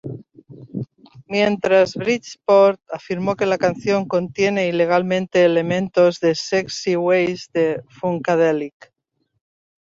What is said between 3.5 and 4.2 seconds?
canción